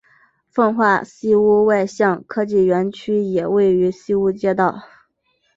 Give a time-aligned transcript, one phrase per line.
[0.49, 4.81] 奉化西坞外向科技园区也位于西坞街道。